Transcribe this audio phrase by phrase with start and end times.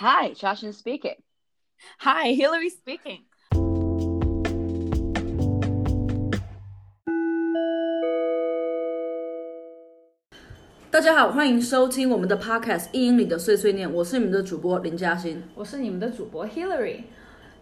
[0.00, 1.16] Hi, Jocelyn speaking.
[1.98, 3.24] Hi, Hillary speaking.
[10.88, 15.42] 大家好，欢迎收听我们的 Podcast《一英里的碎碎念》，我是你们的主播林嘉欣。
[15.56, 17.02] 我是你们的主播 Hillary。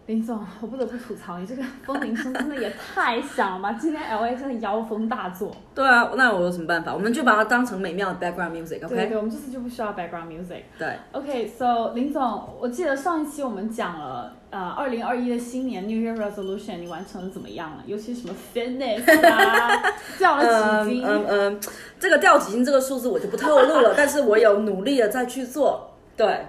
[0.07, 3.73] 林总， 我不得不吐槽，你这个风铃声真的也太响了吧！
[3.79, 5.51] 今天 L A 真的妖风大作。
[5.75, 6.93] 对啊，那我有什么办法？
[6.93, 10.61] 我们就把它当成美妙的 background music，OK？、对对，我们这次就不需要 background music。
[10.79, 17.83] 对 OK，so、林总，我记得上一期我们讲了，呃，二零二一的新年 New Year Resolution，你完成的怎么样了？
[17.85, 19.83] 尤其什么 fitness 啊，
[20.17, 21.03] 掉了几斤？
[21.05, 21.59] 嗯嗯，
[21.99, 25.91] 这个掉几斤这个数字我就不透露了，但是我有努力的在去做。
[26.15, 26.47] 对，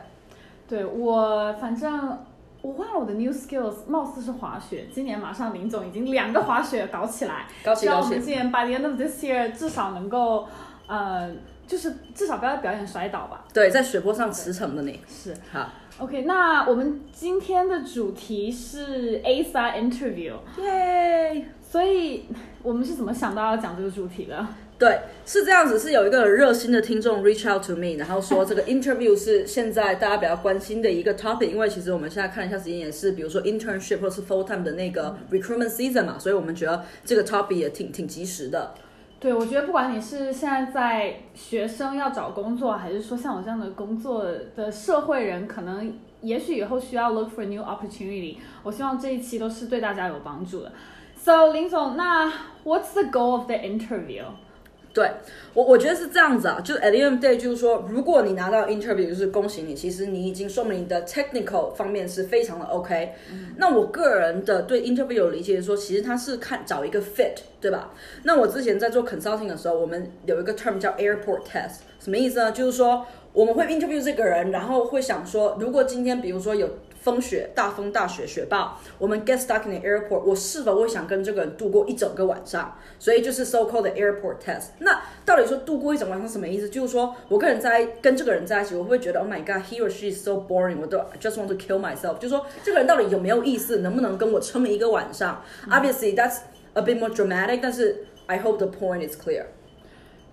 [0.68, 2.16] 对我反正
[2.68, 4.86] 我忘了我的 new skills，貌似是滑雪。
[4.92, 8.20] 今年马上林总已经两个滑雪搞起来，搞起高起希望我们。
[8.20, 10.46] 今年 by the end of this year 至少能够，
[10.86, 11.30] 呃，
[11.66, 13.42] 就是至少不要表演摔倒吧。
[13.54, 15.00] 对，在雪坡上驰骋的你。
[15.08, 21.46] 是好，OK，那我们今天的主题是 ASA interview，耶！
[21.62, 22.26] 所以
[22.62, 24.46] 我们是怎么想到要讲这个主题的？
[24.78, 37.24] 对，是这样子，是有一个热心的听众 reach out to me，然后说这个 interview 是现在大家比较关心的一个 topic，因为其实我们现在看一下时间也是，比如说 internship 或是 full time 的那个 recruitment season 嘛，所以我们觉得这个
[37.24, 38.72] topic 也挺挺及时的。
[39.18, 48.36] 对，我觉得不管你是现在在学生要找工作，还是说像我这样的工作的社会人，可能也许以后需要 look for new opportunity。
[48.62, 50.70] 我希望这一期都是对大家有帮助的。
[51.16, 52.32] So 林总，那
[52.64, 54.22] What's the goal of the interview？
[54.94, 55.08] 对
[55.54, 63.12] 我，我觉得是这样子啊，就是 at the end of day，就是说，如果你拿到 interview，就是恭喜你，其实你已经说明你的 technical 方面是非常的 OK。
[63.56, 67.92] 那我个人的对 interview 有理解是说，其实他是看找一个 fit，对吧？
[68.24, 72.50] 那我之前在做 consulting 的时候，我们有一个 term 叫 airport test，什么意思呢？
[72.50, 76.68] 就是说我们会 interview 这个人，然后会想说，如果今天比如说有
[77.00, 82.76] 风雪、大风大雪、雪暴，我们 get stuck in the airport，我是否会想跟这个人度过一整个晚上？
[82.98, 84.68] 所以就是 so called 的 airport test。
[84.80, 86.68] 那到底说度过一整晚上什么意思？
[86.68, 92.18] 就是说我跟人在跟这个人在一起，我会不会觉得 oh my god he or she is so boring，我都 just want to kill myself。
[92.18, 96.38] 就是说这个人到底有没有意思，能不能跟我撑一个晚上、o b v i o u s l y that's
[96.74, 99.44] a bit more dramatic，但是 I hope the point is clear。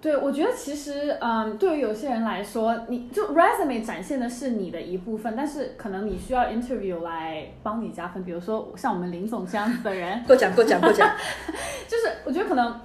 [0.01, 8.23] 对，我觉得其实，嗯，对于有些人来说，你就 resume 展现的是你的一部分，但是可能你需要 interview 来帮你加分。
[8.23, 11.09] 比如说像我们林总这样子的人， 过奖过奖过奖。
[11.87, 12.79] 就是我觉得可能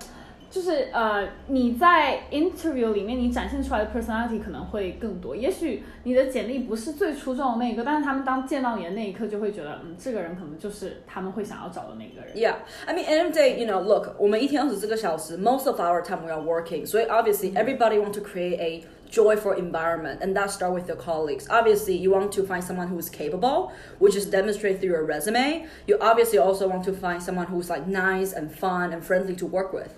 [0.50, 5.36] 就是呃你在 interview 里面你展现出来的 personality 可能会更多。
[5.36, 12.38] 也许你的简历不是最出众的那一个，但是他们当见到你的那一刻就会觉得，嗯，这个人可能就是他们会想要找的那个人。
[12.38, 16.32] Yeah, I mean, end of the day, you know, look, 我们一天二十四个小时，most of our time we
[16.32, 16.86] are working.
[16.86, 21.48] 所以 obviously everybody want to create a joyful environment, and that start with your colleagues.
[21.50, 25.66] Obviously, you want to find someone who is capable, which is demonstrated through your resume.
[25.86, 29.46] You obviously also want to find someone who's like nice and fun and friendly to
[29.46, 29.90] work with.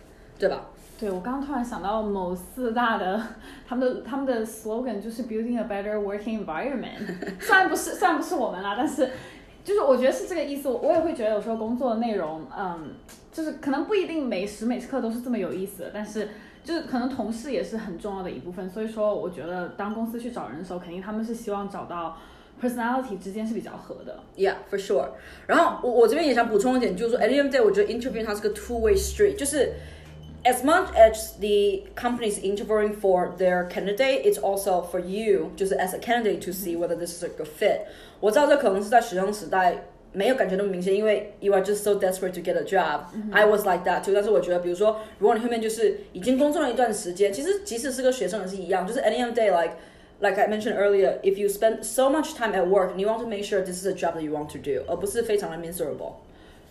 [0.43, 0.67] 对吧？
[0.99, 3.21] 对，我刚刚突然想到某四大的
[3.65, 6.99] 他们的他们的 slogan 就是 building a better working environment。
[7.39, 9.09] 虽然不是虽然不是我们啦，但是
[9.63, 10.69] 就是我觉得是这个意思。
[10.69, 12.95] 我也会觉得有时候工作的内容，嗯，
[13.33, 16.29] 就是可能不一定每时每刻都是这么有意思的，但是
[16.65, 18.69] 就是可能同事也是很重要的一部分。
[18.69, 22.17] 所以说，我觉得当公司去找人的时候，肯定他们是希望找到
[22.61, 24.21] personality 之间是比较合的。
[24.37, 25.09] Yeah, for sure.
[25.47, 29.73] 然后我我这边也想补充一点，就是说，at the end of the day，我觉得 interview 它是个 two way street，就是
[30.44, 35.94] as much as the company is interviewing for their candidate, it's also for you，就是 as
[35.94, 37.82] a candidate to see whether this is a good fit。
[38.20, 39.84] 我知道这可能是在学生时代。
[40.14, 44.14] 没有感觉那么明显，因为 you are just so desperate to get a job、I was like that too。
[44.16, 49.76] 但是我觉得，比如说，如果你后面就是已经工作了一段时间，其实即使是个学生也是一样，就是 at the end of the day like
[50.22, 53.28] like I mentioned earlier, if you spend so much time at work, you want to
[53.28, 56.14] make sure this is a job that you want to do，而不是非常的 miserable。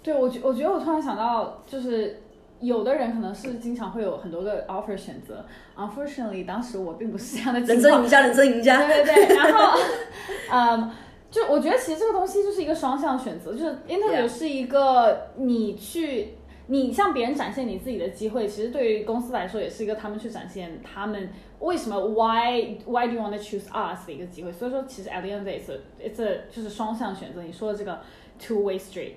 [0.02, 2.16] 对我觉我觉得我突然想到，就是
[2.61, 5.45] 有的人可能是经常会有很多个 offer 选择
[5.75, 8.09] ，unfortunately 当时我并不是这样的情况人生赢。
[8.09, 8.87] 家，人生赢家。
[8.87, 9.79] 对对对，然后，
[10.51, 10.91] 嗯，
[11.29, 16.35] 就我觉得其实这个东西就是一个双向选择，就是 interview 是一个你去。
[16.67, 21.29] 你向别人展现你自己的机会，其实对于公司来说也是一个他们去展现他们
[21.59, 24.53] 为什么 why why do you want to choose us 的一个机会。
[24.53, 27.43] 所以说，其实 at the end of it's a, it's a 就是双向选择。
[27.43, 27.99] 你说的这个
[28.39, 29.15] two way street。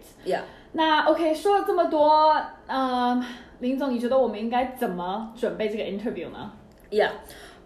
[0.76, 2.36] 那 OK，说了这么多，
[2.66, 3.24] 嗯，
[3.60, 6.50] 林总，你觉得我们应该怎么准备这个 interview 呢
[6.90, 7.10] ？Yeah，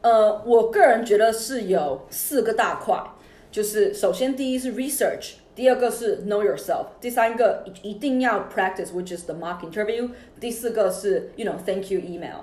[0.02, 3.02] 呃，我个人觉得是有四个大块，
[3.50, 12.40] 就是首先第一是 research，第二个是 know yourself，第三个一一定要 practice，which is the mock interview，第四个是 you know thank you email。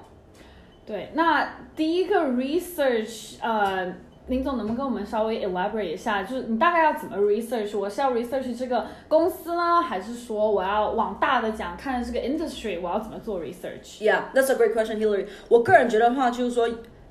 [0.87, 3.95] 对，那第一个 research，呃，
[4.27, 7.77] 林总能不能跟我们稍微 elaborate 一下，就是你大概要怎么 research？
[7.77, 15.27] 我是要 research 这个公司呢，还是说我要往大的讲，看这个 industry 我要怎么做 research？Yeah, that's a great question, Hillary.
[15.47, 16.67] 我个人觉得的话，就是说，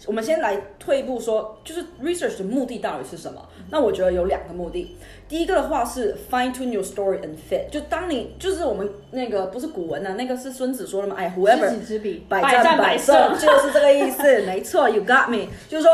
[0.07, 3.41] 我们先来退一步说，就是 research 的目的到底是什么？
[3.71, 4.97] 那我觉得有两个目的。
[5.27, 15.49] 第一个的话是 fine tune your story and fit，就当你就是我们那个不是古文啊，那个是孙子说的嘛，哎，whoever 知己知彼，百战战百胜胜，就是这个意思，没错，You got me。
[15.69, 15.91] 就是说，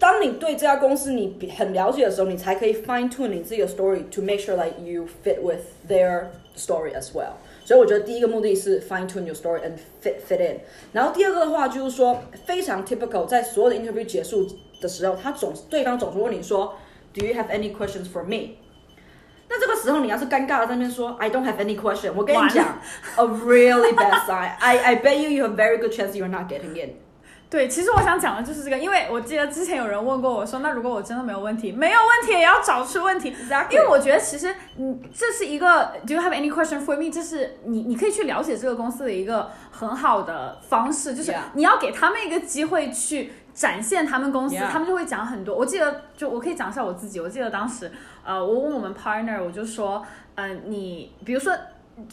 [0.00, 7.12] 当你对这家公司你比很了解的时候，你才可以 fine tune 你自己的 story to make sure like you fit with their story as
[7.12, 7.32] well。
[7.64, 9.72] 所以我觉得第一个目的是 fine tune your story and
[10.02, 10.60] fit fit in。
[10.92, 14.46] 然后第二个的话就是说，非常 typical，在所有的 interview 结束
[14.80, 16.74] 的时候，他总对方总是问你说，
[17.14, 18.56] Do you have any questions for me？
[19.48, 22.78] 那这个时候你要是尴尬的在那边说 I don't have any question，我跟你讲，
[23.16, 26.96] a really bad sign。I I bet you you have very good chance you're not getting in。
[27.51, 37.11] 对，其实我想讲的就是这个，因为我记得之前有人问过我说，那如果我真的没有问题，没有问题也要找出问题 Exactly 因为我觉得其实，你，这是一个 Do you have any question for me？
[37.11, 45.53] 这是你你可以去了解这个公司的一个很好的方式，就是你要给他们一个机会去展现他们公司 Yeah 他们就会讲很多。
[45.53, 47.91] 我记得就我可以讲一下我自己，我记得当时
[48.23, 50.01] 呃，我问我们 partner，我就说，
[50.35, 51.53] 嗯、你比如说。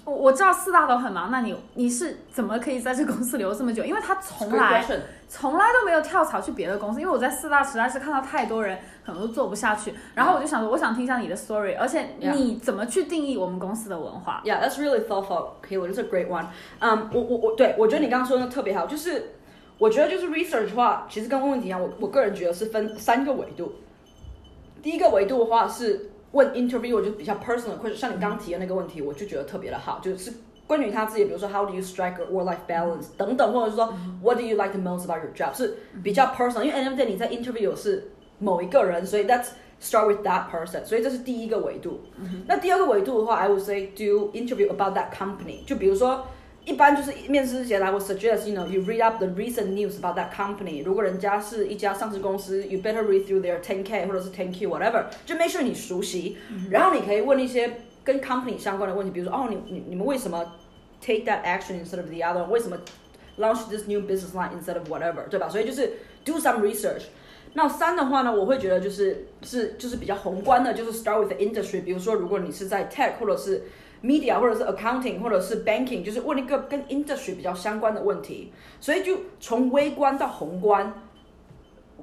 [0.05, 3.85] 我我知道四大都很忙，那你你是怎么可以在这公司留这么久？
[3.85, 4.85] 因为他从来
[5.29, 15.93] 从来都没有跳槽去别的公司，因为我在四大实在是看到太多人可能都做不下去，然后我就想说，我想听一下你的 story，而且你怎么去定义我们公司的文化？Yeah, that's really thoughtful, Kayla.
[15.93, 16.46] That's a great one.
[16.79, 19.35] 嗯、我我我对我觉得你刚刚说的特别好，就是
[19.79, 23.73] 我觉得就是 research 的话，其实跟问问题一样，我我个人觉得是分三个维度。
[24.82, 30.31] 第一个维度的话是问 interview，我就比较 personal，或者像你刚刚提的那个问题，我就觉得特别的好，就是
[30.66, 35.24] 关于他自己，比如说 how do you strike a work-life balance 等等，或者是说 what do you like the most about
[35.24, 39.48] your job，是比较 personal，因为 end of the day 你在 interview 是某一个人，所以 that's
[39.81, 42.02] start with that person，所以这是第一个维度。
[42.48, 46.25] 那第二个维度的话，I would say do interview about that company，就比如说。
[46.68, 50.84] 一般就是面试之前来，我 suggest you know you read up the recent news about that company。
[50.84, 56.38] 如果人家是一家上市公司，you better read through their 10K 或者是 10Q whatever，就 make sure 你熟悉。
[56.70, 60.54] 然后你可以问一些跟 company 相关的问题，比如说哦，你你你们为什么
[61.02, 62.48] take that action instead of the other？
[62.50, 62.78] 为什么
[63.38, 65.28] launch this new business line instead of whatever？
[65.30, 65.50] 对吧？
[65.50, 65.92] 所以就是
[66.24, 67.04] do some research。
[67.56, 71.84] 那三的话呢，我会觉得就是是就是比较宏观的，就是 start with the industry。
[71.84, 73.64] 比如说，如果你是在 tech 或者是
[74.03, 78.53] media 或者是 accounting 或者是 banking，就是问一个跟 industry 比较相关的问题。
[78.81, 80.93] 所以就从微观到宏观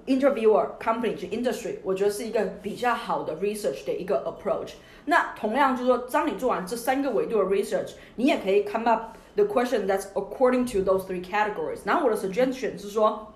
[0.05, 4.73] ，interviewer company 去 industry，我觉得是一个比较好的 research 的一个 approach。
[5.05, 11.79] 那同样就是说，当你做完这三个维度的 research，你也可以 come up the question that's according to those three categories。
[11.85, 13.31] 然后我的 suggestion 是说。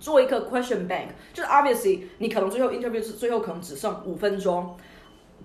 [0.00, 4.74] 做一个 question bank，就是 obviously 你可能最后 interview 是最后可能只剩五分钟，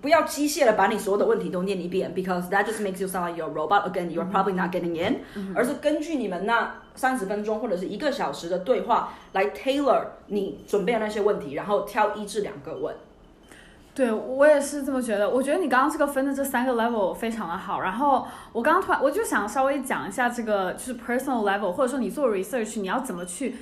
[0.00, 3.90] 不要机械的把你所有的问题都念一遍，because that just makes you sound like you're a robot.
[3.90, 5.20] Again, you're probably not getting in，、
[5.54, 12.94] 而是根据你们那三十分钟或者是一个小时的对话来 tailor 你准备的那些问题，然后挑一至两个问。
[13.94, 15.28] 对我也是这么觉得。
[15.28, 17.80] 我觉得你刚刚这个分的这三个 level 非常的好。
[17.80, 23.56] 然后我刚刚突然我就想稍微讲一下这个就是 personal level，或者说你做 research 你要怎么去。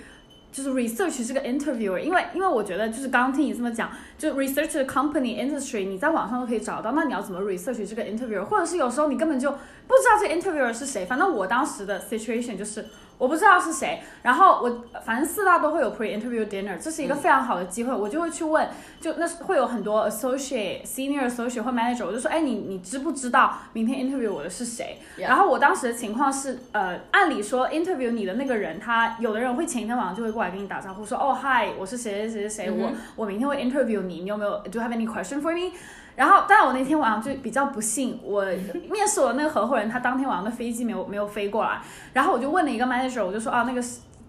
[0.52, 6.93] 就是 research 这个 interviewer，因为因为我觉得就是刚刚听你这么讲，就 research company industry，你在网上都可以找到。
[6.93, 11.05] 那你要怎么 research 这个 interviewer，或者是有时候你根本就不知道这 interviewer 是谁。
[11.05, 12.86] 反正我当时的 situation 就是
[13.19, 18.69] 我不知道是谁，然后我反正四大都会有 pre interview dinner，这是一个非常好的机会，我就会去问，
[19.01, 24.99] 就那是会有很多 associate、senior associate 或 manager，我就说，哎，你你知不知道明天 interview 我的是谁？
[25.17, 35.73] 然后我当时的情况是，呃，按理说 interview 你的那个人，他有的人会前一天晚上就会过来跟你打招呼，说，哦，hi，我是谁谁谁谁谁，我我明天会 interview 你，你有没有 do you have any question for me？
[36.17, 38.43] 然后，但我那天晚上就比较不幸，我
[38.91, 41.82] 面试我那个合伙人，他当天晚上的飞机没有没有飞过来，
[42.15, 43.82] 然后我就问了一个 manager，我就说啊，那个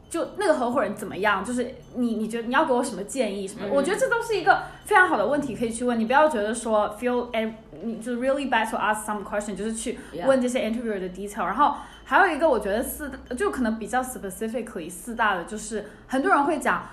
[0.09, 1.45] 就那个合伙人怎么样？
[1.45, 3.65] 就是你你觉得你要给我什么建议什么？
[3.71, 11.45] 我觉得这都是一个非常好的问题可以去问，你不要觉得说 feel and 你就 really bad to ask some question，就是去问这些 interviewer 的 detail。
[11.45, 16.83] 然后还有一个我觉得四就可能比较 specifically 四大的，就是很多人会讲。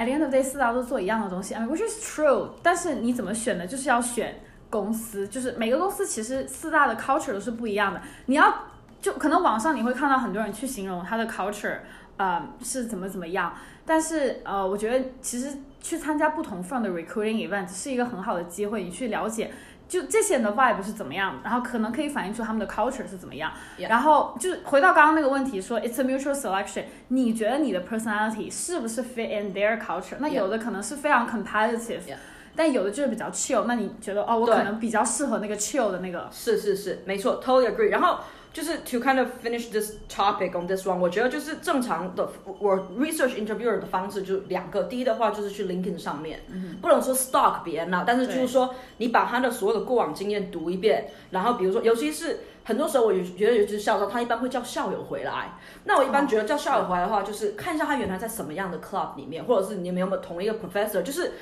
[0.00, 2.48] At the end of the day，四大都做一样的东西，I mean which is true。
[2.62, 3.66] 但是你怎么选呢？
[3.66, 4.40] 就是要选
[4.70, 8.00] 公司，就是每个公司其实四大的 culture 都是不一样的。
[8.24, 8.50] 你要
[9.02, 11.80] 就可能网上你会看到很多人去形容他的 culture，
[12.16, 13.54] 呃是怎么怎么样，
[13.84, 19.50] 但是呃我觉得其实去参加不同 firm 的 recruiting event 是一个很好的机会，你去了解
[19.90, 23.50] 就这些人的 vibe 是怎么样，然后可能可以反映出他们的 culture 是怎么样。
[23.76, 23.88] Yeah.
[23.88, 30.14] 然后就是回到刚刚那个问题说，it's a mutual selection，你觉得你的 personality 是不是 fit in their culture？
[30.20, 32.18] 那有的可能是非常 competitive，、Yeah.
[32.54, 33.64] 但有的就是比较 chill。
[33.64, 36.28] 那你觉得哦，我可能比较适合那个 chill 的那个。
[36.30, 37.88] 是是是，没错，totally agree。
[37.88, 38.20] 然后
[38.52, 46.40] 就是 to kind of finish this topic on this one，我觉得就是正常的我 research interviewer 的方式就两个，第一的话就是去 LinkedIn 上面，
[46.80, 52.40] 不能说 stalk 别人了，但是就是说你把他的所有的过往经验读一遍，然后比如说尤其是。
[52.62, 55.58] 很多时候，我也觉得，尤其是校招，他一般会叫校友回来。
[55.84, 61.32] 那我一般觉得叫校友回来的话，就是看一下他原来在什么样的 club 里面，或者是你们有没有同一个 professor，就是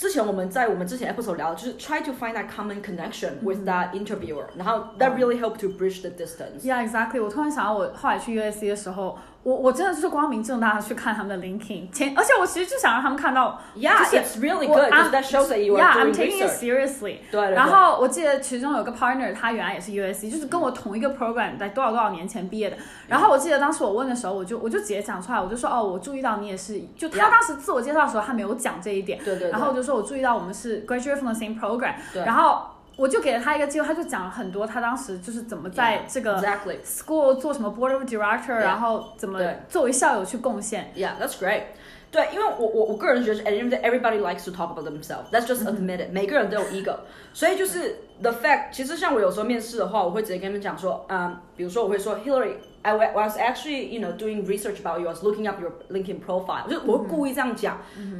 [0.00, 5.56] 之前我们在我们之前 episode 聊的，就是 try to find that common connection with that interviewer，、然后 that really help
[5.58, 6.60] to bridge the distance。
[6.62, 7.22] Yeah, exactly。
[7.22, 15.21] 我突然想到，我后来去 USC 的时候， 我我真的就是光明正大的去看他们的 l i n k i n 前，而且我其实就想让他们看到，Yeah，就是 it's really good，t h a
[15.21, 17.17] t shows that you are Yeah，I'm taking it seriously。
[17.31, 22.77] 对,然后我记得其中有个 partner，他原来也是 USC，就是跟我同一个 program，在多少多少年前毕业的。
[23.07, 29.17] 然后我记得当时我问的时候，我就我就直接讲出来，我就说哦，我注意到你也是，就他当时自我介绍的时候，他没有讲这一点。
[29.23, 29.51] 对对,对。
[29.51, 31.95] 然后我就说我注意到我们是 graduate from the same program。
[32.13, 32.23] 对。
[32.23, 32.61] 然后。
[32.97, 36.41] 我就给了他一个机会，他就讲了很多他当时就是怎么在这个
[36.83, 38.53] school 做什么 board of director.
[38.53, 40.91] 然后怎么作为校友去贡献。
[40.95, 41.63] Yeah, that's great.
[42.11, 45.29] 对，因为我我我个人觉得 day, everybody likes to talk about themselves.
[45.31, 46.11] That's just admit it.
[46.11, 46.95] 每个人都有 ego，
[47.33, 48.73] 所以就是 the fact。
[48.73, 52.55] 其实像我有时候面试的话，我会直接跟他们讲说，嗯，比如说我会说，Hillary。
[52.82, 55.08] I wa- was actually, you know, doing research about you.
[55.08, 56.68] I was looking up your LinkedIn profile.
[56.68, 57.78] 就是我会故意这样讲，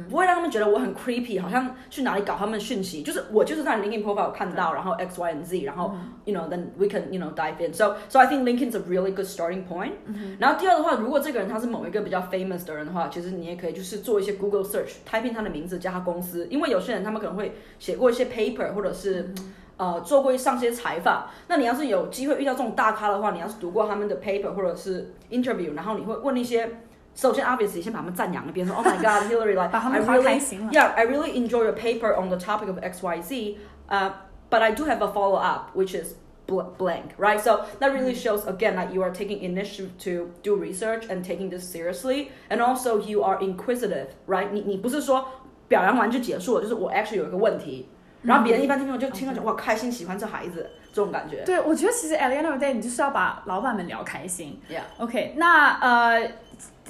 [0.09, 3.01] 不会让他们觉得我很 creepy，好像去哪里搞他们讯息。
[3.01, 7.65] 就是我就是在 LinkedIn profile 看到，然后 X, Y, and Z，然后 you know, then we can, you know, dive
[7.65, 7.73] in.
[7.73, 9.93] So, so I think LinkedIn is a really good starting point.
[10.37, 19.33] 然后第二的话，如果这个人他是某一个比较 famous 的人的话，其实你也可以就是做一些 Google search，type in 他的名字加他公司，因为有些人他们可能会写过一些 paper 或者是。
[19.81, 26.67] 呃，做过上些采访，那你要是有机会遇到这种大咖的话，你要是读过他们的 paper 或者是 interview，然后你会问一些，
[27.13, 30.71] 首先 obviously 先把他们赞扬一遍，说 Oh my God, Hillary, like 把他 I 们夸 really 开心了。
[30.71, 33.57] yeah, I really enjoy your paper on the topic of X Y Z.
[33.89, 34.11] Uh,
[34.49, 37.39] but I do have a follow up, which is bl- blank, right?
[37.39, 41.49] So that really shows again that you are taking initiative to do research and taking
[41.49, 44.49] this seriously, and also you are inquisitive, right?
[44.51, 45.25] 你你不是说
[45.69, 47.87] 表扬完就结束了，就是我 actually 有一个问题，
[48.22, 51.42] 然后别人一般听到就听到讲哇开心喜欢这孩子这种感觉。
[51.44, 54.60] 对，我觉得其实 at the end of the day，你就是要把老板们聊开心。
[54.70, 54.82] Yeah.
[54.98, 56.32] OK，那呃，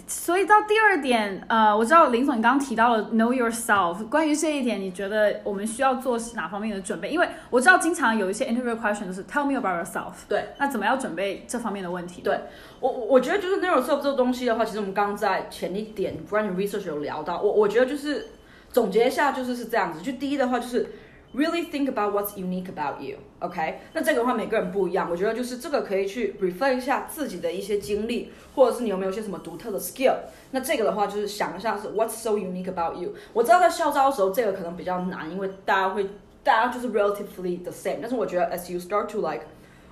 [0.07, 7.09] 所以到第二点，呃，我知道林总你刚刚提到了 know yourself，关于这一点，你觉得我们需要做哪方面的准备？
[7.09, 10.13] 因为我知道经常有一些 interview question 就是 tell me about yourself。
[10.29, 12.21] 对，那怎么样准备这方面的问题？
[12.21, 12.41] 对
[12.81, 18.29] 我我我觉得就是 know yourself 这个东西的话，其实我们刚刚在前一点关于 research 有聊到，我我觉得就是
[18.71, 20.03] 总结一下，就是是这样子。
[20.03, 20.91] 就第一的话就是
[21.34, 30.16] really think about what's unique about you，OK？、那这个的话每个人不一样，我觉得就是这个可以去 reflect 一下自己的一些经历，或者是你有没有一些什么独特的 skill。
[30.52, 33.14] 那这个的话就是想一下是 what's so unique about you。
[33.34, 36.08] 我知道在校招的时候这个可能比较难，因为大家会
[36.44, 39.42] 大家就是 relatively the same，但是我觉得 as you start to like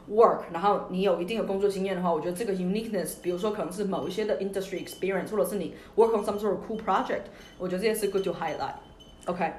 [0.09, 7.23] work，然后你有一定的工作经验的话，我觉得这个 uniqueness，比如说可能是某一些的 industry experience，或者是你 work on some sort of cool project，
[7.57, 9.51] 我觉得这些是 good to highlight。OK，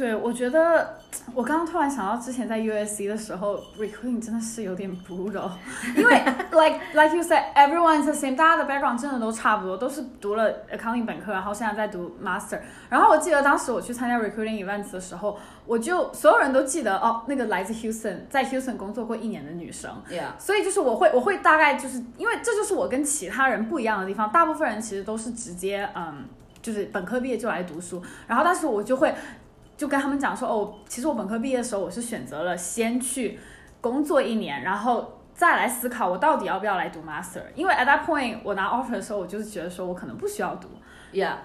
[0.00, 0.96] 对，我觉得
[1.34, 5.50] 我刚刚突然想到，之前在 USC 的时候，recruiting 真的是有点 brutal，
[5.94, 6.14] 因为
[6.52, 12.60] like like you said everyone is the same，大家的 background 真的都差不多，都是读了 accounting 本科，然后现在在读 master。
[12.88, 19.90] 然后我记得当时我去参加 recruiting events 的时候，我就所有人都记得哦，那个来自 Houston，在 Houston 工作过一年的女生。
[20.10, 26.24] Yeah，所以就是我会我会大概就是因为这就是我跟其他人不一样的地方，大部分人其实都是直接嗯，
[26.62, 29.14] 就是本科毕业就来读书，然后但是我就会
[29.80, 33.38] 就跟他们讲说哦，其实我本科毕业的时候我是选择了先去
[33.80, 40.68] 工作一年，然后再来思考我到底要不要来读 master，因为 at that point 我拿 offer 的时候，我就是觉得说我可能不需要读。
[41.14, 41.36] Yeah。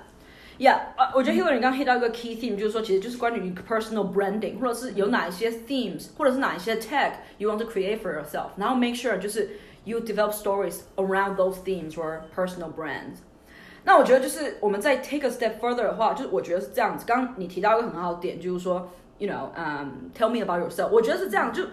[0.57, 8.01] Yeah，呃，我觉得 Hillary 你刚刚 hit 到一个 key theme，就是说，其实就是关于 personal branding，或者是有哪一些 themes，或者是哪一些 tag you want to create
[8.01, 9.51] for yourself，然后 make sure 就是
[9.85, 13.19] you develop stories around those themes or personal brands。
[13.84, 17.04] 那我觉得就是我们再 take a step further 的话，就是我觉得是这样子。
[17.06, 20.88] 刚刚你提到一个很好的点，就是说，you know，嗯、t e l l me about yourself。
[20.88, 21.64] 我觉得是这样，就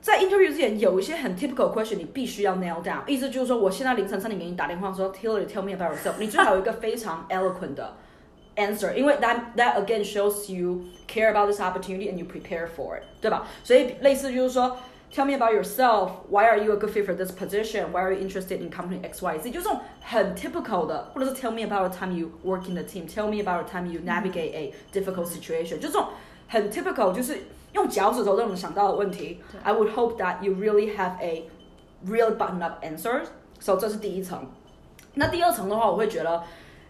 [0.00, 7.94] 在 interview 之前有一些很 typical question 你必须要 nail down，意思就是说，我现在凌晨三点给你打电话说，Hillary tell me about yourself，你最好有一个非常 eloquent 的
[8.56, 13.46] answer，因为 that that again shows you care about this opportunity and you prepare for it，对吧？
[13.62, 14.76] 所以类似就是说。
[15.12, 16.10] Tell me about yourself.
[16.28, 17.92] Why are you a good fit for this position?
[17.92, 19.50] Why are you interested in company X Y Z?
[19.52, 23.06] 就这种很 typical 的，或者是 Tell me about a time you work in the team.
[23.06, 25.78] Tell me about a time you navigate a difficult situation.
[25.78, 26.08] 就这种
[26.48, 27.38] 很 typical，就是
[27.74, 31.48] 用脚趾头都能想到的问题，I would hope that you really have a
[32.04, 33.22] real button up answer。
[33.60, 34.44] 所以这是第一层。
[35.14, 36.42] 那第二层的话，我会觉得，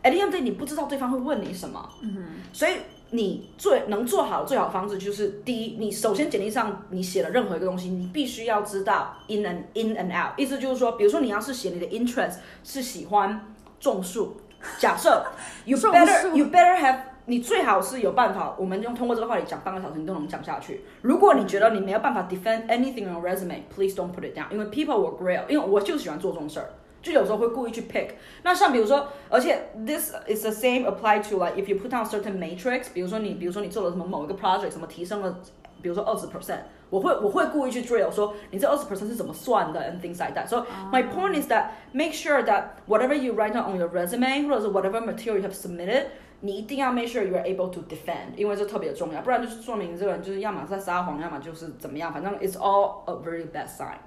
[0.03, 2.73] at the end of the day，你不知道对方会问你什么，嗯所以
[3.12, 14.38] 你最能做好的最好的方式就是，第一，你首先简历上你写了任何一个东西，你必须要知道 in and in and out，意思就是说，比如说你要是写你的 interest 是喜欢种树，
[14.78, 15.26] 假设
[15.66, 20.84] you better you better have 你最好是有办法，我们用通过这个话题讲半个小时，你都能讲下去。
[21.02, 26.70] 如果你觉得你没有办法 defend anything on resume，please don't put it down，因为 people will grill，因为我就喜欢做这种事儿。
[27.03, 28.09] 就有时候会故意去 pick，
[28.43, 35.39] 那像比如说，而且 this is the same apply to like if you put down certain matrix，比如说你，比如说你做了什么某一个 project，什么提升了，
[35.83, 42.43] 比如说二十 percent，我会我会故意去 drill 说你这二十 percent 是怎么算的 and things like that。So my point is that make sure
[42.43, 46.05] that whatever you write down on your resume 或者是 whatever material you have submitted，
[46.41, 53.99] 你一定要 make sure you are able to defend，因为这特别重要，不然就是说明这个人就是要么在撒谎，要么就是怎么样，反正 it's all a very bad sign。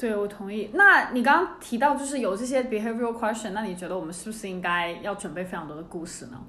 [0.00, 0.70] 对，我同意。
[0.72, 6.40] 那你刚刚提到就是有这些 behavioral question，那你觉得我们是不是应该要准备非常多的故事呢？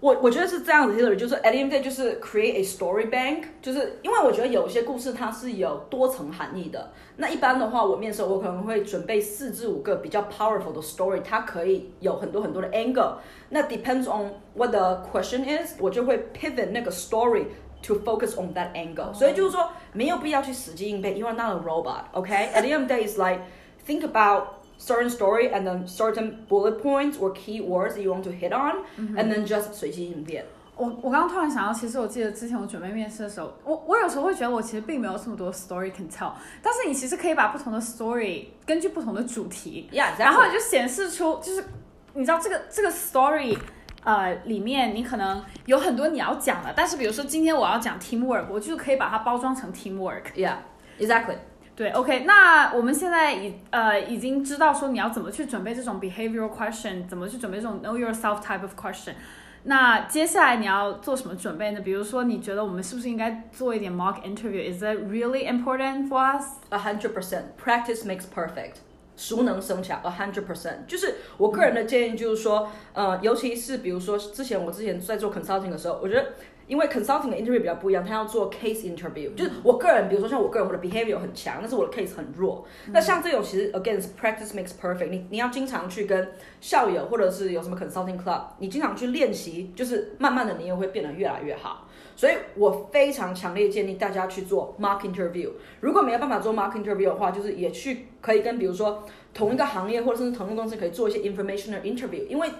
[0.00, 6.90] 我我觉得是这样子的就是 at the end day，就是 create a story bank，就是因为我觉得有一些故事它是有多层含义的。
[7.16, 13.16] 那一般的话，我面试我可能会准备四至五个比较 powerful 的 story，它可以有很多很多的 angle。
[13.50, 17.44] 那 depends on what the question is，我就会 pivot 那个 story
[17.83, 19.13] to focus on that angle。
[19.13, 23.41] 所以就是说没有必要去死记硬背，因为 not a robot。OK，at the end of the day is like
[23.85, 24.45] think about
[24.79, 28.83] certain story and then certain bullet points or keywords that you want to hit on,
[29.15, 30.45] and then just 随机应变。
[30.75, 36.31] 我我刚刚突然想到，其实我记得之前我准备面试的时候，我我有时候会觉得我其实并没有这么多 story can tell，
[36.63, 40.19] 但是你其实可以把不同的 story 根据不同的主题 Yeah, exactly.
[40.19, 41.63] 然后你就显示出就是
[42.13, 43.57] 你知道这个这个 story。
[44.03, 50.33] 呃，里面你可能有很多你要讲的，但是比如说今天我要讲 teamwork，我就可以把它包装成 teamwork。
[50.35, 50.57] Yeah,
[50.99, 51.37] exactly.
[51.75, 59.13] 对，OK，那我们现在已呃已经知道说你要怎么去准备这种 behavioral question，怎么去准备这种 know yourself type of question。
[59.63, 61.79] 那接下来你要做什么准备呢？
[61.79, 66.57] 比如说，你觉得我们是不是应该做一点 mock interview？Is that really important for us？
[66.69, 67.43] A hundred percent.
[67.57, 68.75] Practice makes perfect.
[69.18, 70.86] 熟能生巧，a hundred percent。
[70.86, 76.24] 就是我个人的建议，就是说，呃，尤其是比如说之前我之前在做 consulting 的时候，我觉得。
[76.68, 82.62] 因为 consulting 的 interview 比较不一样，他要做 case interview，、就是我个人，比如说像我个人，我的 behavior 很强，但是我的 case 很弱。
[82.92, 91.88] 那像这种其实 again 是 practice makes perfect，你你要经常去跟校友或者是有什么 consulting club，你经常去练习，就是慢慢的你也会变得越来越好。
[92.18, 95.48] 所以我非常强烈建议大家去做 mock interview。
[95.78, 102.50] 如果没有办法做 mock interview 的话，就是也去可以跟比如说同一个行业或者是同一个公司可以做一些 informational interview，因为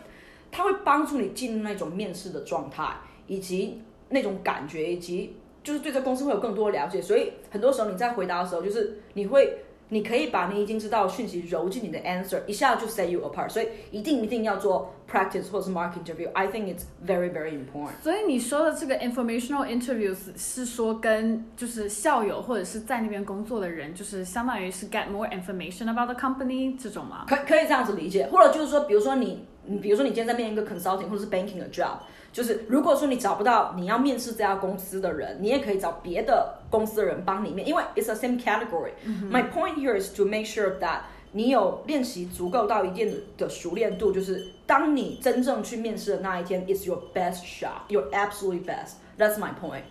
[0.52, 2.88] 它会帮助你进入那种面试的状态，
[3.26, 7.02] 以及那种感觉，以及就是对这公司会有更多的了解。
[7.02, 9.64] 所以很多时候你在回答的时候，就是你会。
[9.90, 13.48] 你可以把你已经知道的讯息揉进你的 answer，一下就 set you apart。
[13.48, 16.30] 所以一定一定要做 practice 或者是 mark interview。
[16.32, 17.92] I think it's very very important。
[18.02, 27.24] 所以你说的这个 informational interviews 是说跟就是校友或者是在那边工作的人，就是相当于是 get more information about the company 这种吗？
[27.26, 31.98] 可可以这样子理解，或者就是说，比如说你，你比如说你今天在面一个 consulting 或者是 banking 的 job，
[32.32, 38.90] 就是如果说你找不到你要面试这家公司的人，你也可以找别的公司的人帮你面，因为 it's the same category、
[39.30, 41.00] My point here is to make sure that
[41.32, 48.92] 你有练习足够到一定的的熟练度，就是当你真正去面试的那一天，it's your best shot，your absolutely best。
[49.18, 49.82] That's my point。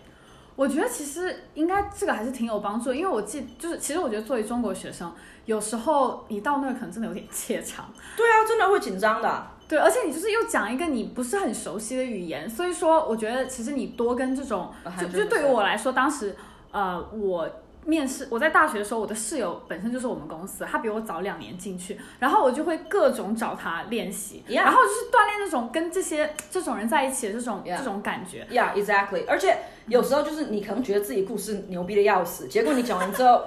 [0.56, 5.12] 我觉得其实应该这个还是挺有帮助的，因为我记就是其实我觉得作为中国学生，
[5.44, 7.92] 有时候你到那儿可能真的有点怯场。
[8.16, 9.46] 对啊，真的会紧张的。
[9.68, 16.34] 对，而且你就是又讲一个你不是很熟悉的语言，所以说我觉得其实你多跟这种，就就对于我来说，当时
[16.70, 17.48] 呃我
[17.84, 28.46] 面试我在大学的时候，我的室友本身就是我们公司，他比我早两年进去，然后我就会各种找他练习 Yeah 然后就是锻炼那种跟这些这种人在一起的这种 Yeah 这种感觉。
[28.50, 29.24] Yeah, exactly.
[29.26, 33.42] 而且有时候就是你可能觉得自己故事牛逼的要死，结果你讲完之后，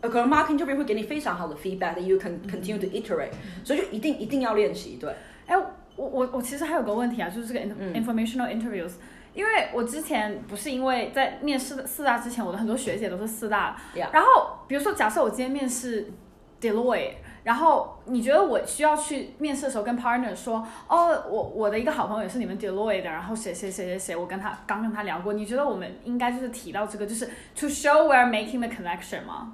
[0.00, 3.30] 呃，可能 marketing 这边会给你非常好的 feedback you can continue to iterate，、
[3.64, 4.96] 所以就一定一定要练习。
[4.98, 5.14] 对，
[5.46, 7.60] 哎，我我我其实还有个问题啊，就是这个
[7.94, 8.92] informational interviews，、
[9.34, 13.76] 因为我之前不是因为在面试的四大之前，我的很多学姐都是四大
[14.12, 16.12] 然后比如说假设我今天面试
[16.60, 17.14] Deloitte。
[17.46, 29.52] 然后你觉得我需要去面试的时候跟 partner 说，哦，我我的一个好朋友也是你们 Deloitte 的，然后谁谁谁谁谁，我跟他刚跟他聊过，你觉得我们应该就是提到这个，就是 to show we're making the connection 吗？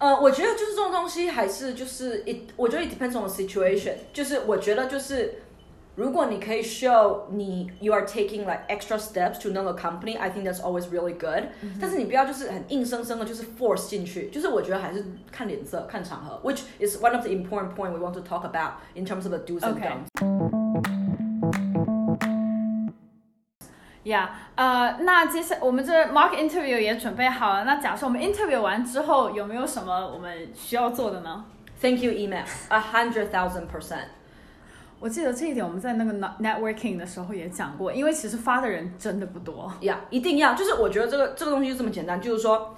[0.00, 5.36] 呃，我觉得就是这种东西还是就是 it，我觉得 it depends on the situation，就是我觉得就是
[5.94, 10.44] 如果你可以 show 你 you are taking like extra steps to know the company, I think
[10.44, 11.44] that's always really good、
[11.80, 15.02] 但是你不要就是很硬生生的，就是 force 进去，就是我觉得还是
[15.32, 19.38] 看脸色、看场合，which is one of the important point we want to talk about in terms of the
[19.38, 20.59] do's and Okay.
[24.03, 27.65] Yeah，呃，那接下我们这 mock interview 也准备好了。
[27.65, 31.45] 那假设我们 interview 完之后，有没有什么我们需要做的呢
[31.79, 34.05] ？Thank you email, a hundred thousand percent.
[34.99, 39.71] 我记得这一点我们在那个 net- networking 的时候也讲过，因为其实发的人真的不多。
[39.81, 42.75] 呀一定要，就是我觉得这个这个东西就这么简单，就是说，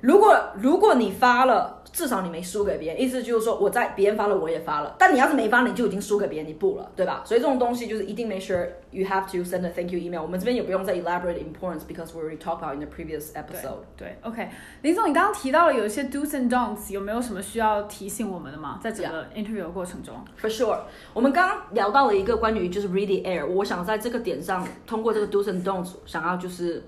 [0.00, 7.22] 如果如果你发了，至少你没输给别人，意思就是说我在别人发了，我也发了，但你要是没发，你就已经输给别人一步了，对吧？
[7.24, 10.22] 所以这种东西就是一定 make sure you have to send a thank you email。
[10.22, 13.80] 我们这边也不用再 elaborate importance because we already talked about in the previous episode。
[13.96, 14.48] 对，OK，
[14.82, 18.78] 林总，你刚刚提到了有一些 do's and don'ts，有没有什么需要提醒我们的吗？
[18.82, 20.78] 在整个 interview 的过程中 For sure，
[21.12, 26.84] 我们刚刚聊到了一个关于就是 read the air，我想在这个点上通过这个 do's and don'ts，想要就是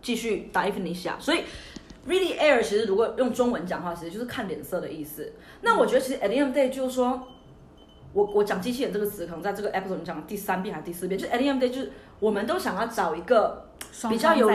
[0.00, 1.16] 继续 dive 一下。
[1.20, 1.42] 所以
[2.06, 5.32] the air 其实如果用中文讲话，其实就是看脸色的意思。
[5.62, 7.20] 那我觉得其实 at the end of the day 就是说，
[8.12, 13.68] 我我讲机器人这个词，可能在这个 episode 讲第三遍还是第四遍，就是 at the end of the day 就是我们都想要找一个
[14.08, 14.50] 比较有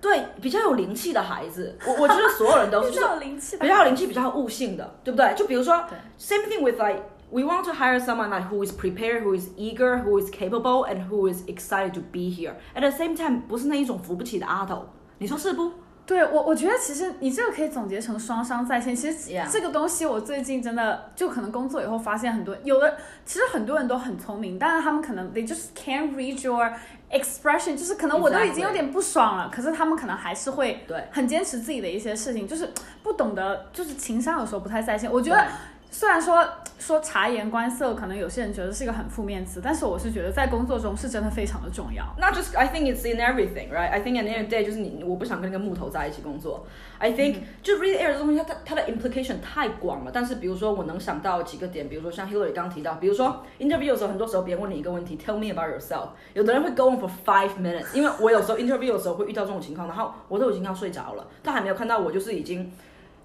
[0.00, 1.76] 对比较有灵气的孩子。
[1.84, 5.34] 我我觉得所有人都是就是比较有灵气的，比较有灵气、比较有悟性的，对不对？
[5.34, 5.74] 就比如说
[6.18, 10.02] ，same thing with like we want to hire someone like who is prepared, who is eager,
[10.02, 12.54] who is capable, and who is excited to be here.
[12.74, 15.72] At the same time，不是那一种扶不起的阿斗，你说是不？
[16.08, 18.96] 对我，我觉得其实你这个可以总结成双商在线。
[18.96, 26.72] 其实这个东西我最近真的就可能工作以后发现很多，有的其实很多人都很聪明，但是他们可能 they just can't read your
[27.10, 35.12] expression，就是可能我都已经有点不爽了可是他们可能还是会对很坚持自己的一些事情，就是不懂得，就是情商有时候不太在线。
[35.12, 35.46] 我觉得
[35.90, 36.46] 虽然说
[36.78, 42.04] 说察言观色，可能有些人觉得是一个很负面词，但是我是觉得在工作中是真的非常的重要。
[42.18, 43.90] Not just I think it's in everything, right?
[43.90, 46.66] I think at the end of the day 就是你，我不想跟那个木头在一起工作。
[46.98, 50.10] I think、就 read air 这东西，它它它的 implication 太广了。
[50.12, 56.08] 但是比如说我能想到几个点，比如说像 Hillary 刚刚提到，比如说 interview 的时候，很多时候别人问你一个问题，Tell me about yourself。
[56.34, 62.72] 有的人会 go on for five minutes，因为我有时候 interview 的时候会遇到这种情况，然后我都已经要睡着了，他还没有看到我，就是已经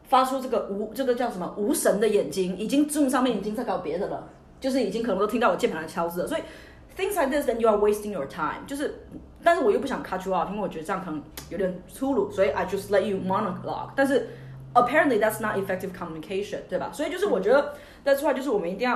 [0.03, 6.41] 发出这个无这个叫什么无神的眼睛，已经 Zoom 上面已经在搞别的了，就是已经可能都听到我键盘的敲字了，所以
[6.95, 8.93] things like this then you are wasting your time，就是，
[9.43, 14.29] 但是我又不想 cut you off，因为我觉得这样可能有点粗鲁，所以 I just let you monologue，但是
[14.73, 16.91] apparently that's not effective communication，对吧？
[16.93, 17.73] 所以就是我觉得
[18.05, 18.95] that's why 就是我们一定要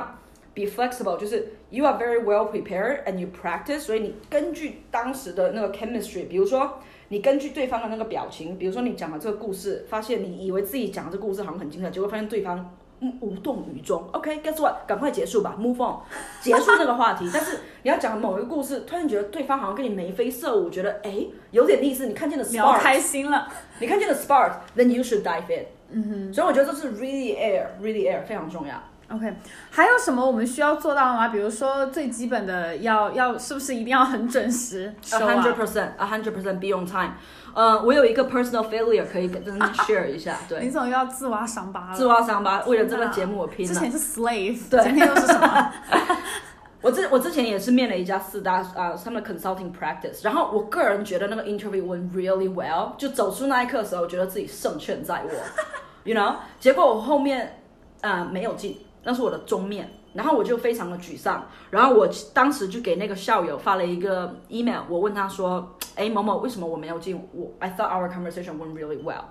[0.54, 6.80] be flexible，就是 you are very well prepared and you practice，所以你根据当时的那个 chemistry，比如说。
[7.10, 14.04] 你根据对方的那个表情，比如说你讲了这个故事，发现你以为自己讲的这个故事好像很精彩，结果发现对方嗯无动于衷。
[14.12, 14.86] OK，guess、what？
[14.88, 16.00] 赶快结束吧，move on，
[16.42, 17.30] 结束这个话题。
[17.34, 23.48] 但是你要讲某一个故事，突然觉得对方好像跟你眉飞色舞，觉得哎有点意思，你看见了聊 spark，开心了。
[23.80, 25.66] 你看见了 spark，then you should dive in。
[25.90, 28.76] 嗯哼，所以我觉得这是 really air，really air 非常重要。
[29.10, 29.34] OK，
[29.72, 31.30] 还有什么我们需要做到吗？
[31.30, 37.14] 比如说最基本的要要是不是一定要很准时 A 收 hundred 啊？percent，a hundred percent be on time。
[37.54, 41.96] 呃，我有一个 personal failure 可以跟大家 share 一下，对林，总又要自挖伤疤了。
[41.96, 43.74] 自挖伤疤，为了这个节目我拼了。
[43.74, 45.72] 之前是 slave，对今天又是什么？
[46.82, 55.32] 我之我之前也是面了一家四大啊、他们的 consulting practice，然后我个人觉得那个 interview went really well，就走出那一刻的时候，我觉得自己胜券在握，
[56.04, 57.62] you know，结果我后面
[58.02, 67.18] 啊、没有进，那是我的终面，然后我就非常的沮丧，然后我当时就给那个校友发了一个 email，我问他说，哎某某为什么我没有进？
[67.32, 69.24] 我 I thought our conversation went really well，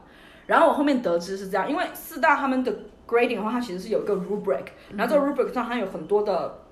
[0.47, 2.73] 然后我后面得知是这样，因为四大他们的
[3.07, 4.65] grading 的话，它其实是有一个 rubric，
[4.97, 6.63] 然后这个 rubric 上它有很多的。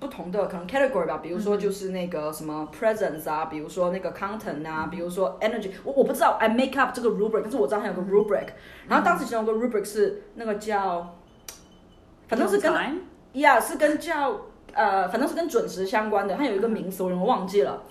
[0.00, 8.48] 不同的可能 category 吧，比如说就是那个什么 presence 啊，比如说那个 content 啊，比如说 energy，我我不知道 I make up 这个 rubric，但是我知道它有个 rubric，
[8.88, 11.18] 然后当时其中有个 rubric 是那个叫，
[12.32, 12.72] 反正是跟？
[13.34, 14.40] 呀，是跟叫
[14.72, 17.82] 呃，反正是跟准时相关的，它有一个名词，我有点忘记了。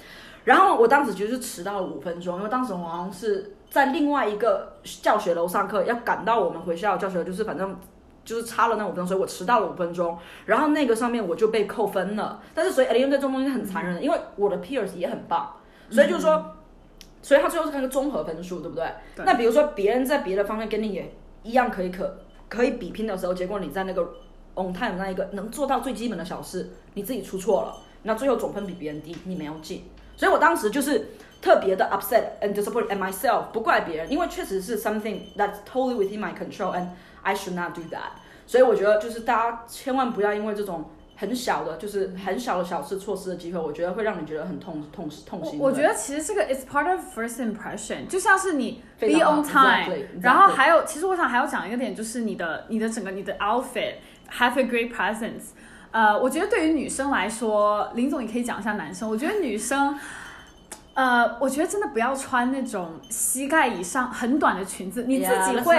[0.44, 7.80] 然后我当时其实是迟到了五分钟，因为当时我好像是在另外一个教学楼上课，要赶到我们回校教学楼，就是反正
[8.26, 10.18] 就是差了那五分钟，所以我迟到了五分钟。
[10.48, 12.42] 然后那个上面我就被扣分了。
[12.56, 15.54] 但是所以 a l i 这种东西很残忍的，因为我的 peers 也很棒，
[15.92, 16.44] 所以就是说，
[17.22, 18.86] 所以他最后是看个综合分数，对不对？
[19.16, 22.18] 对那比如说别人在别的方面跟你也一样可以可
[22.50, 24.10] 可以比拼的时候，结果你在那个
[24.56, 29.84] on time 那一个能做到最基本的小事，你自己出错了，那最后总分比别人低，你没有进。
[30.18, 31.08] 所以我当时就是
[31.42, 36.88] 特别的 upset and disappointed at myself，不怪别人，因为确实是 something that's totally within my control and
[37.24, 38.12] I should not do that。
[38.46, 40.86] 所以我觉得就是大家千万不要因为这种
[41.16, 45.60] 很小的，就是很小的小事错失的机会，我觉得会让你觉得很痛痛痛心。
[45.60, 53.96] 我我觉得其实这个 is part of first impression，就像是你 be on time，exactly，然后还有，其实我想还要讲一个点，就是你的你的整个你的 outfit
[54.38, 55.52] have a great presence。
[55.92, 59.10] 呃，我觉得对于女生来说，林总你可以讲一下男生。
[59.10, 60.00] 我觉得女生，
[60.94, 65.78] 呃，我觉得真的不要穿那种膝盖以上很短的裙子，你自己会.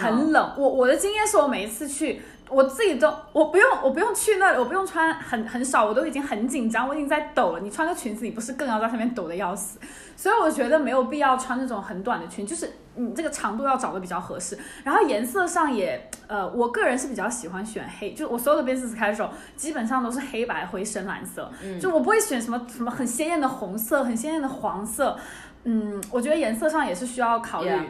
[0.00, 0.54] 很冷。
[0.58, 7.60] 我我的经验是我每一次去，我自己都我不用我不用去那里，我不用穿很很少，我都已经很紧张，我已经在抖了。
[7.60, 9.78] 你穿个裙子，你不是更要在上面抖的要死？
[10.16, 25.18] 所以我觉得没有必要穿那种很短的裙，就是你这个长度要找的比较合适，然后颜色上也，呃，我个人是比较喜欢选黑，就我所有的 business casual 基本上都是黑白灰深蓝色，就我不会选什么什么很鲜艳的红色，很鲜艳的黄色，
[25.64, 27.68] 嗯，我觉得颜色上也是需要考虑。
[27.68, 27.84] Yeah.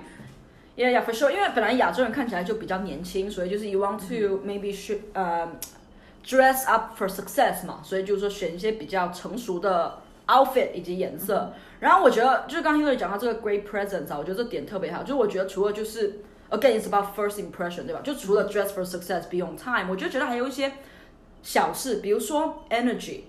[0.75, 1.31] Yeah, yeah, for sure.
[1.31, 5.49] 因为本来亚洲人看起来就比较年轻，所以就是 you want to maybe should 呃、
[6.27, 11.53] dress up for success 嘛，所以就是说选一些比较成熟的 outfit 以及颜色。
[11.79, 15.03] 然后我觉得就是刚刚 Hillary 讲到这个 great presence 啊，我觉得这点特别好。
[15.03, 16.21] 就是我觉得除了就是
[16.53, 18.01] again it's about first impression 对吧？
[18.05, 20.73] 就除了 dress for success be on time，我就觉得还有一些
[21.43, 23.23] 小事，比如说 energy，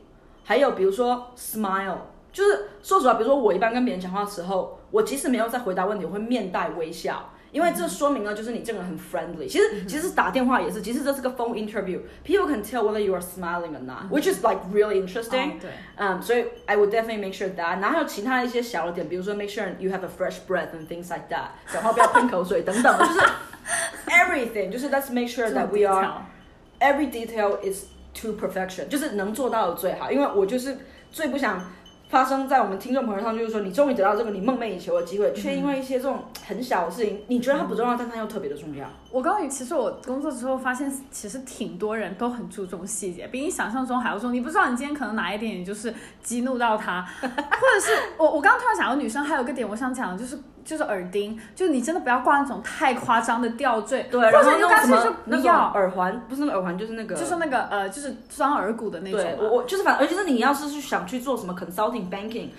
[0.43, 1.97] 还有比如说 smile。
[2.31, 9.48] 就是说实话，比如说我一般跟别人讲话的时候，我即使没有在回答问题，我会面带微笑，因为这说明了就是你这个人很 friendly。
[9.48, 15.52] 其实其实打电话也是，即使这是个 phone interview，people can tell whether you are smiling or not，which is like really interesting。
[15.52, 17.80] 哦对，嗯，所以 I would definitely make sure that。
[17.80, 23.20] 然后还有其他一些小的点，比如说 make sure you have a fresh breath and things like that，讲话不要喷口水等等，就是
[24.08, 26.20] everything，就是 let's make sure 这种 that we are detail
[26.80, 30.12] every detail is to perfection，就是能做到的最好。
[30.12, 30.76] 因为我就是
[31.10, 31.60] 最不想
[32.13, 38.87] 发生在我们听众朋友上，就是说你终于得到这个你梦寐以求的机会，却因为一些这种很小的事情，你觉得它不重要，但它又特别的重要。
[39.09, 44.31] 我告诉你，其实我工作之后发现，其实挺多人都很注重细节，比你想象中还要重。
[44.31, 59.57] 你不知道你今天可能哪一点，你就是激怒到他，或者是我我刚刚突然想到，女生还有个点我想讲的就是就是耳钉，就是你真的不要挂那种太夸张的吊坠，对，或然后者你干脆就不要，耳环，不是那个耳环，就是那个，就是那个呃，就是装耳骨的那种对我。
[59.57, 62.49] 我就是反，而且是你要是去想去做什么 consulting banking。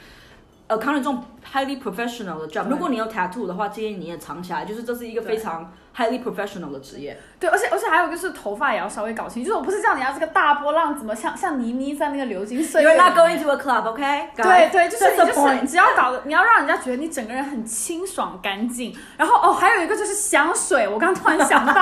[0.66, 7.20] 呃 accounting 这种 highly professional 的 job，如果你有 tattoo 的话，建议你也藏起来，就是这是一个非常 highly professional 的职业。
[7.44, 14.28] 对，而且而且还有就是头发也要稍微搞清，就是我不是叫你要这个大波浪，怎么像像倪妮在那个流金岁月 You're not going to a club, OK？
[14.34, 18.96] 对对，就是你 the 就是只要搞得，你要让人家觉得你整个人很清爽干净。
[19.18, 21.72] 然后哦，还有一个就是香水，我刚突然想到，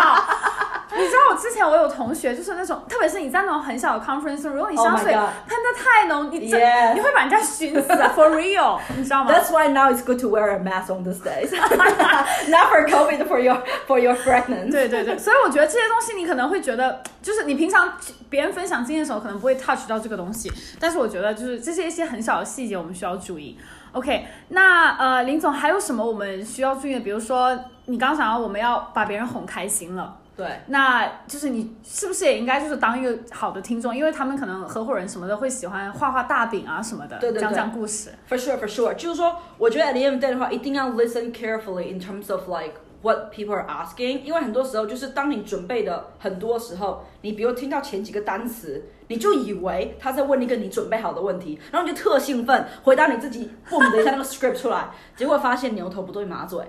[0.97, 6.53] 你知道我之前我有同学就是那种，特别是你在那种很小的 conference room，如果你 Oh 香水喷的太浓，你你
[7.01, 11.51] 会把人家熏死啊，for real， 你知道吗？That's why now it's good to wear a mask on these days.
[12.49, 14.71] Not for COVID, for your for your pregnant.
[14.71, 17.93] 对对对，所以我觉得这些东西你可能会觉得，就是你平常
[18.29, 23.57] 别人分享经验的时候可能不会 touch 到这个东西，但是我觉得就是这些一些很小的细节我们需要注意。
[23.93, 27.01] OK，那呃林总还有什么我们需要注意的？
[27.01, 38.11] 比如说你刚刚讲到我们要把别人哄开心了，对，那就是你是不是也应该就是当一个好的听众，因为他们可能合伙人什么的会喜欢画画大饼啊什么的，对对对讲讲故事。
[38.31, 38.95] For sure, for sure.
[38.95, 43.31] 就是说，我觉得 at the end of the day 的话，一定要 listen carefully in terms of like what
[43.33, 56.61] people are asking，因为很多时候就是当你准备的很多时候，你比如听到前几个单词，你就以为他在问一个你准备好的问题，然后你就特兴奋回答你自己 boom 的一下那个 script 出来，结果发现牛头不对马嘴。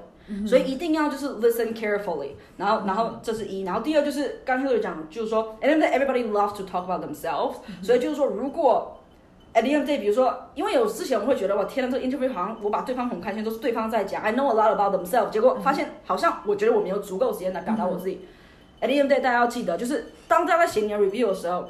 [0.48, 8.98] 所以一定要就是 listen carefully，然后然后这是一，然后第二就是刚才有讲，就是说，and then everybody loves to talk about themselves，、所以就是说，如果
[9.54, 18.26] at the end of the day，比如说，因为有之前我会觉得，哇天呐，这个 interview 好像我把对方哄开心，都是对方在讲，I know a lot about themselves，结果发现好像我觉得我没有足够时间来表达我自己。
[18.82, 21.70] at the end of the day，大家要记得，就是当大家在写你的 review 的时候，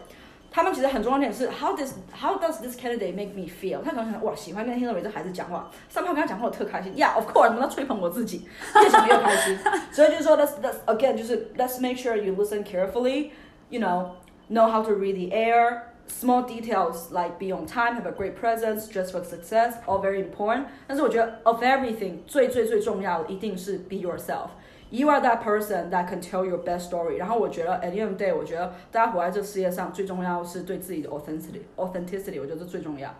[0.49, 3.81] 他们其实很重要的点是 how does how does this candidate make me feel？
[3.83, 8.47] 他可能想哇，喜欢跟 Hillary 这孩子讲话，上班跟他讲话我特开心，Yeah，of course，我们要吹捧我自己，
[8.81, 9.57] 越想越开心。
[9.91, 14.09] 所以就是说，let's let's again 就是 let's make sure you listen carefully，you know
[14.49, 15.79] know how to read the air。
[16.10, 20.64] Small details like be on time, have a great presence, dress for success, all very important.
[20.86, 24.48] 但是我觉得 of everything 最最最重要的一定是 be yourself.
[24.88, 27.18] You are that person that can tell your best story.
[27.18, 33.14] 然后我觉得 at the end of the day，我觉得大家活在这世界上最重要是对自己的 authenticity, authenticity，我觉得这最重要。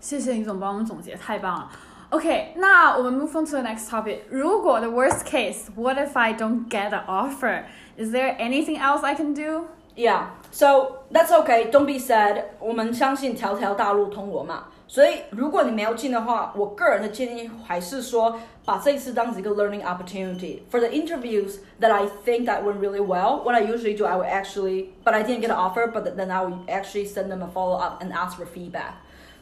[0.00, 1.70] 谢谢李总帮我们总结，太棒了。
[2.10, 4.22] OK，那我们 move on to the next topic。
[4.28, 9.66] 如果 the worst case，what if I don't get the offer？Is there anything else I can do？
[9.96, 11.70] Yeah, so that's okay.
[11.70, 12.44] Don't be sad.
[12.60, 14.64] 我们相信条条大路通罗马。
[14.88, 20.60] 所以如果你没有进的话，我个人的建议还是说，把这一次当成一个 learning opportunity.
[20.70, 24.16] For the interviews that I think that went really well, what I usually do, I
[24.16, 27.42] would actually, but I didn't get an offer, but then I would actually send them
[27.42, 28.96] a follow up and ask for feedback.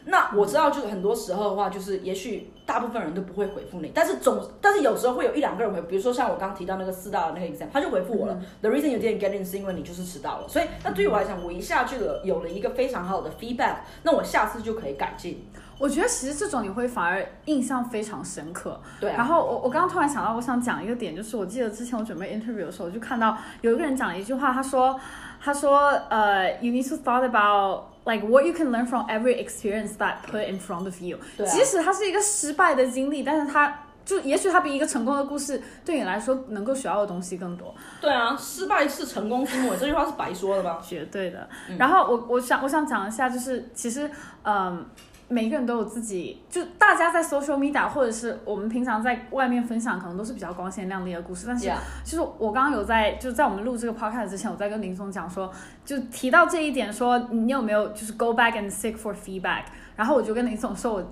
[0.05, 8.39] 那我知道，就是很多时候的话，就是也许大部分人都不会回复你，但是总，但是有时候会有一两个人回，比如说像我刚刚提到那个四大的那个 exam，他就回复我了。
[8.61, 10.47] The reason you didn't get in 是因为你就是迟到了。
[10.47, 15.47] 所以，那对于我来讲，我一下就有有了一个非常好的 feedback，那我下次就可以改进。
[15.77, 18.79] 我觉得其实这种你会反而印象非常深刻。
[19.01, 19.15] 对啊。
[19.17, 24.99] 然后我我刚刚突然想到，我想讲一个点，就是我记得之前我准备 interview 的时候，我就看到有一个人讲了一句话，他说，
[25.41, 27.94] 他说，呃，you need to thought about。
[28.05, 31.17] Like what you can learn from every experience that put in front of you。
[31.45, 37.73] 即使它是一个失败的经历，但是它就也许它比一个成功的故事对你来说能够学到的东西更多。
[37.99, 40.81] 对啊，失败是成功之母，这句话是白说的吧？
[40.87, 41.49] 绝对的。
[41.77, 44.09] 然后我我想我想讲一下，就是其实
[44.43, 44.85] 嗯。
[45.27, 51.45] 每个人都有自己，就大家在 social media 或者是我们平常在外面分享，可能都是比较光鲜亮丽的故事。
[51.47, 51.67] 但是，
[52.03, 55.51] 就是我刚刚有在，就在我们录这个 podcast 之前，我在跟林松讲说，
[55.83, 59.63] 就提到这一点，说你有没有就是 go back and seek for feedback。
[59.95, 61.03] 然后我就跟林总说，我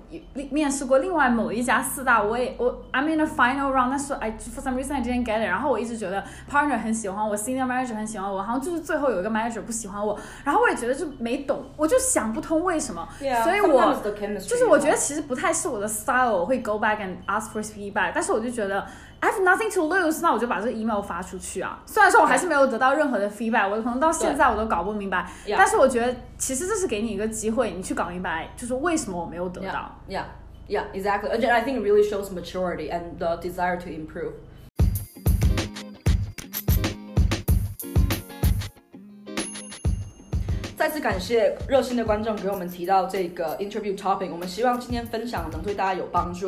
[0.50, 5.48] 面试过另外某一家四大，我也我 I'm in a final round，但是 I for some reason I didn't get it。
[5.48, 10.18] 然后我一直觉得 partner 很喜欢我，senior manager 很喜欢我，好像就是最后有一个 manager 不喜欢我。
[10.44, 13.08] 然后我也觉得就没懂，我就想不通为什么。
[13.42, 13.94] 所以我
[14.38, 18.12] 就是我觉得其实不太是我的 style，我会 go back and ask for feedback。
[18.14, 18.86] 但是我就觉得。
[19.23, 21.77] I have nothing to lose，那我就把这个 email 发出去啊。
[21.85, 25.29] 虽然说我还是没有得到任何的 feedback，我可能到现在我都搞不明白。
[25.49, 29.93] 但是我觉得其实这是给你一个机会，你去搞明白，就是为什么我没有得到。
[30.07, 30.23] Yeah,
[30.69, 31.29] yeah, exactly.
[31.31, 34.33] And I think it really shows maturity and the desire to improve.
[41.03, 46.47] 感谢热心的观众给我们提到这个 interview topic，我们希望今天分享能对大家有帮助。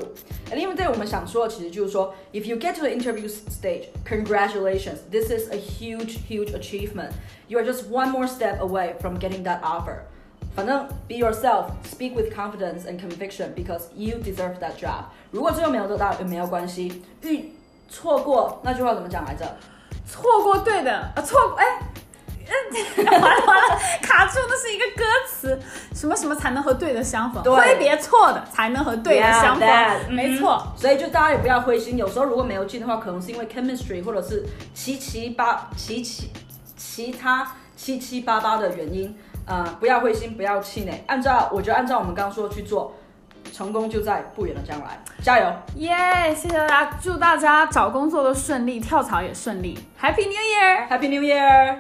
[0.50, 7.12] And 因为对我们想说的其实就是说，if you get to the interview stage, congratulations, this is a huge, huge achievement.
[7.48, 10.04] You are just one more step away from getting that offer.
[10.56, 15.06] 反正 be yourself, speak with confidence and conviction because you deserve that job.
[15.32, 17.52] 如果最后没有得到也没有关系，遇
[17.90, 19.46] 错过那句话怎么讲来着？
[20.08, 21.66] 错过对的，啊错哎。
[22.97, 25.61] 完了完了，卡住，那是一个歌词，
[25.95, 27.43] 什么什么才能和对的相逢？
[27.43, 29.69] 挥别错的，才能和对的相逢。
[30.09, 31.97] 没错，所以就大家也不要灰心。
[31.97, 36.31] 有时候如果没有进的话，可能是因为 chemistry 或者是七七八七七
[36.77, 39.17] 其他七七八八的原因。
[39.49, 41.05] 呃，不要灰心，不要气馁。
[41.07, 42.93] 按照我觉得按照我们刚刚说的去做，
[43.53, 45.01] 成功就在不远的将来。
[45.23, 45.53] 加油！
[45.77, 49.79] 耶，谢谢大家，祝大家找工作都顺利，跳槽也顺利。
[50.03, 51.79] Happy New Year！Happy New Year！